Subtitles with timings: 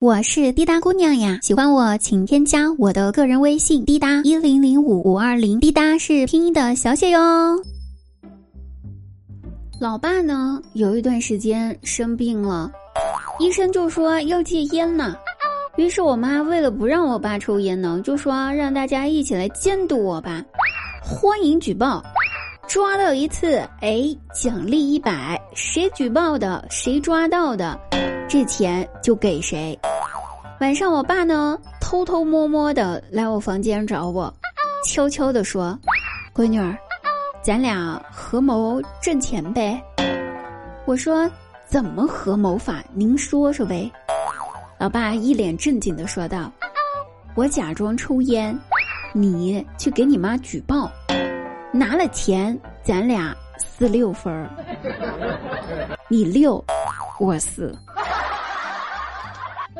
[0.00, 7.20] 我是滴答姑娘呀，喜欢我请添加我的个人微信滴答一零零五五二零，滴答是拼音的小写哟。
[9.78, 12.72] 老爸呢，有一段时间生病了，
[13.40, 15.14] 医生就说要戒烟呢。
[15.76, 20.42] 于是我妈为了不让我爸抽烟呢，就说让大家一起来监督我爸，
[21.04, 22.02] 欢迎举报，
[22.66, 27.78] 抓到一次，哎，奖励一百，谁举报的，谁抓到的。
[28.26, 29.76] 这钱就给谁。
[30.60, 34.32] 晚上，我爸呢偷偷摸摸的来我房间找我，
[34.86, 35.76] 悄悄的说
[36.36, 36.76] ：“闺女儿，
[37.42, 39.82] 咱俩合谋挣钱呗。”
[40.84, 41.28] 我说
[41.66, 42.84] ：“怎么合谋法？
[42.92, 43.90] 您说说呗。”
[44.78, 46.52] 老爸一脸正经的说道
[47.34, 48.56] ：“我假装抽烟，
[49.14, 50.92] 你去给你妈举报，
[51.72, 54.50] 拿了钱，咱俩四六分儿，
[56.08, 56.62] 你六，
[57.18, 57.74] 我四。”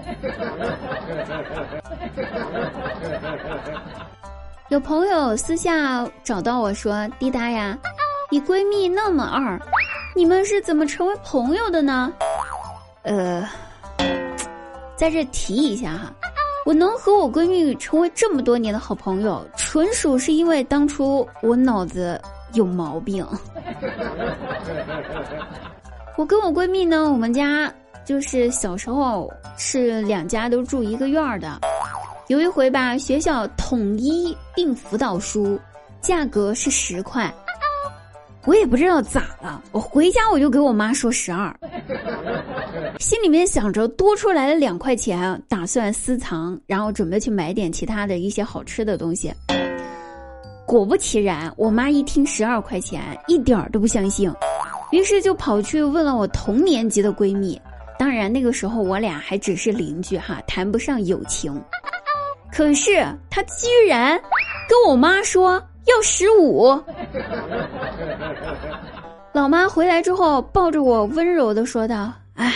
[4.70, 7.76] 有朋友私下找到我说：“滴答呀，
[8.30, 9.60] 你闺蜜那么二，
[10.14, 12.12] 你们是怎么成为朋友的呢？”
[13.02, 13.48] 呃，
[14.94, 16.12] 在这提一下哈，
[16.64, 22.20] 我能和我闺蜜成为这么多年的好朋友，纯属是因为当初我脑子
[22.52, 23.26] 有毛病。
[26.16, 27.72] 我跟我闺蜜呢，我们家。
[28.04, 31.60] 就是小时候是两家都住一个院儿的，
[32.28, 35.58] 有一回吧，学校统一订辅导书，
[36.00, 37.32] 价格是十块，
[38.46, 41.54] 我也不知道咋了，我回家我就给我妈说十二，
[42.98, 49.32] 心里面想着多出来了两块钱，打算私藏，然后准备去买点其他的一些好吃的东西。
[50.66, 54.32] 果不其然，我妈一听十二块钱，一点儿都不相信，
[54.92, 57.60] 于是就跑去问了我同年级的闺蜜。
[58.10, 61.62] 当然，那个时候我俩还只是邻居哈，谈不上友情。
[62.50, 64.20] 可是他居然
[64.68, 66.76] 跟我妈说要十五。
[69.32, 72.52] 老妈回来之后，抱着我温柔的说道：“哎，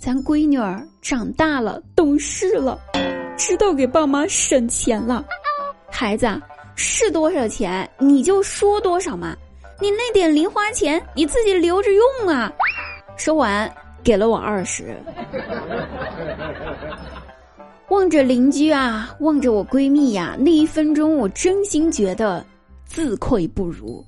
[0.00, 2.80] 咱闺女儿长大了，懂事了，
[3.36, 5.22] 知道给爸妈省钱了。
[5.90, 6.26] 孩子
[6.76, 9.36] 是多少钱你就说多少嘛，
[9.78, 12.50] 你那点零花钱你自己留着用啊。”
[13.18, 13.70] 说完。
[14.04, 14.94] 给了我二十，
[17.88, 22.44] 望着邻居啊，望着我闺蜜呀，那一分钟我真心觉得
[22.84, 24.04] 自愧不如，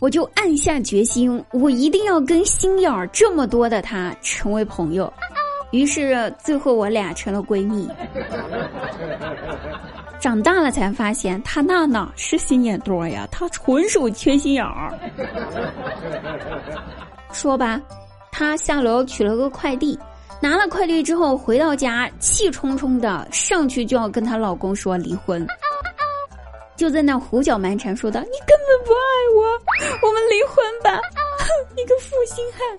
[0.00, 5.12] 我就暗下决心，我一定要跟心眼儿这么多的她成为朋友。
[5.72, 7.86] 于是最后我俩成了闺蜜。
[10.18, 14.94] 长大了才发现，她那哪是心眼多呀，她纯属缺心眼儿。
[17.32, 17.78] 说吧。
[18.38, 19.98] 她下楼取了个快递，
[20.42, 25.46] 拿了快递之后回到家，气冲冲的上去就要跟她老公说离婚，
[26.76, 29.00] 就在那胡搅蛮缠说道：“你根本不爱
[29.36, 31.00] 我，我们离婚吧！”
[31.74, 32.76] 你个负心汉！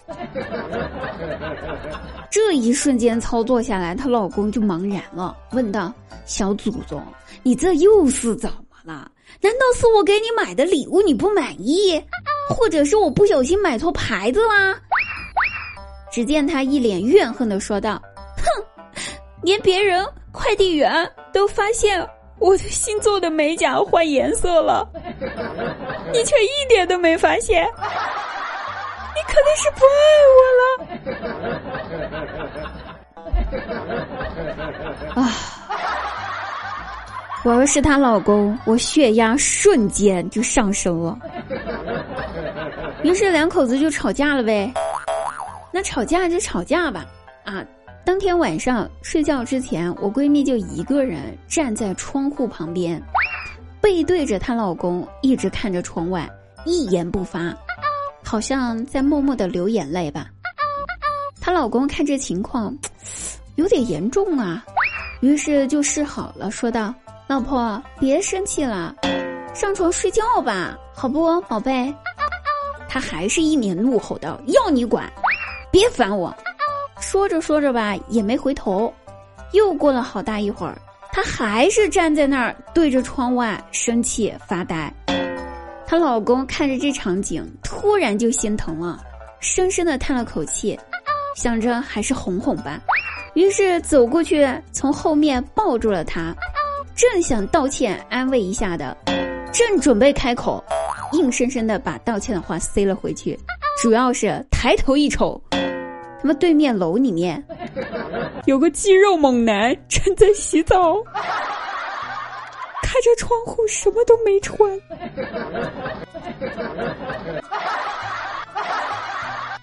[2.30, 5.92] 这一瞬间操作下来，她老公就茫然了，问道
[6.28, 7.02] ：“小祖宗，
[7.42, 9.10] 你这又是怎么了？
[9.42, 12.00] 难道是我给你买的礼物你不满意，
[12.48, 14.80] 或者是我不小心买错牌子啦？”
[16.12, 18.02] 只见他一脸怨恨的说道
[18.38, 18.46] ：“哼，
[19.44, 22.06] 连别人快递员都发现
[22.40, 24.88] 我的新做的美甲换颜色了，
[26.12, 30.00] 你却一点都没发现，你肯定是不爱
[30.36, 30.88] 我了。”
[35.22, 35.30] 啊！
[37.44, 41.18] 我要是她老公，我血压瞬间就上升了。
[43.04, 44.70] 于是两口子就吵架了呗。
[45.72, 47.06] 那吵架就吵架吧，
[47.44, 47.64] 啊！
[48.06, 53.02] 当天晚上睡觉之前，我闺蜜就一个人站在窗户旁边，
[53.82, 56.28] 背对着她老公，一直看着窗外，
[56.66, 57.54] 一言不发，
[58.24, 60.30] 好像在默默的流眼泪吧。
[61.42, 62.74] 她老公看这情况，
[63.56, 64.64] 有点严重啊，
[65.20, 66.94] 于是就示好了，说道
[67.28, 68.96] ：“老婆，别生气了，
[69.54, 71.94] 上床睡觉吧，好不，宝贝？”
[72.88, 75.12] 她还是一脸怒吼道：“要你管！”
[75.78, 76.36] 别烦我，
[77.00, 78.92] 说着说着吧，也没回头。
[79.52, 80.76] 又过了好大一会儿，
[81.12, 84.92] 她还是站在那儿对着窗外生气发呆。
[85.86, 89.00] 她老公看着这场景，突然就心疼了，
[89.40, 90.76] 深深的叹了口气，
[91.36, 92.82] 想着还是哄哄吧，
[93.36, 96.36] 于是走过去，从后面抱住了她，
[96.96, 98.98] 正想道歉安慰一下的，
[99.54, 100.64] 正准备开口，
[101.12, 103.40] 硬生生的把道歉的话塞了回去。
[103.80, 105.40] 主要是抬头一瞅，
[106.22, 107.44] 他妈对面楼里面。
[108.46, 110.96] 有个肌肉猛男正在洗澡，
[112.82, 114.70] 开着窗户，什么都没穿，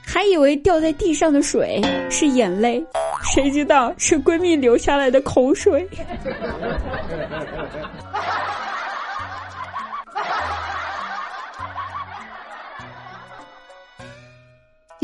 [0.07, 1.81] 还以为掉在地上的水
[2.11, 2.85] 是眼泪，
[3.33, 5.89] 谁知道是闺蜜流下来的口水。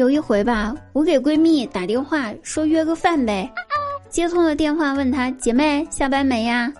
[0.01, 3.53] 有一回吧，我给闺蜜打电话说约个饭呗，
[4.09, 6.73] 接通了电话问她姐妹下班没呀？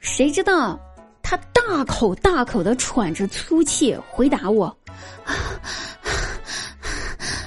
[0.00, 0.80] 谁知道
[1.22, 4.74] 她大口大口的喘着粗气回答我：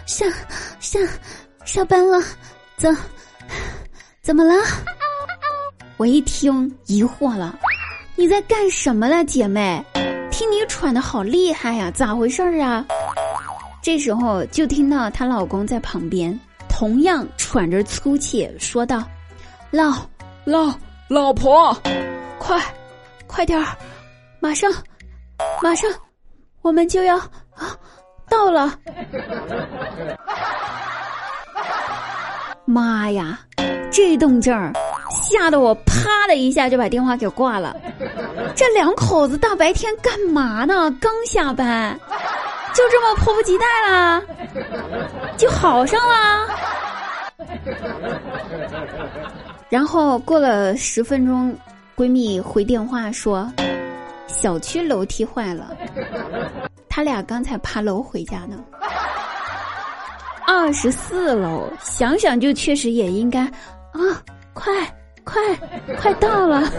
[0.06, 0.28] 下
[0.80, 1.00] 下
[1.66, 2.24] 下班了，
[2.78, 2.96] 怎
[4.22, 4.54] 怎么了？
[5.98, 7.58] 我一听疑惑了，
[8.16, 9.84] 你在干什么呢，姐妹？
[10.30, 12.86] 听你喘的好厉害呀，咋回事儿啊？
[13.86, 19.04] 这时候就听到她老公在旁边，同样喘着粗气说道
[19.70, 19.94] ：“老
[20.44, 20.74] 老
[21.08, 21.72] 老婆，
[22.40, 22.60] 快
[23.28, 23.78] 快点儿，
[24.40, 24.72] 马上
[25.62, 25.88] 马上，
[26.64, 27.78] 我们就要啊
[28.28, 28.76] 到了。
[32.66, 33.40] ”妈呀，
[33.92, 34.74] 这动静儿
[35.12, 37.78] 吓得我啪的一下就把电话给挂了。
[38.56, 40.90] 这两口子大白天干嘛呢？
[41.00, 42.00] 刚下班。
[42.76, 44.22] 就这么迫不及待啦，
[45.38, 46.48] 就好上了。
[49.70, 51.58] 然后过了十分钟，
[51.96, 53.50] 闺蜜回电话说，
[54.28, 55.76] 小区楼梯坏了，
[56.90, 58.58] 他俩刚才爬楼回家呢。
[60.46, 63.40] 二十四楼，想想就确实也应该
[63.94, 64.22] 啊，
[64.54, 64.72] 快
[65.24, 65.42] 快
[65.98, 66.70] 快到了。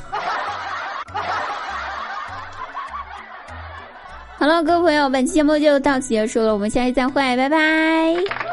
[4.38, 8.45] 好了，各位朋友，本期节目就到此结束了，我们下期再会，拜拜。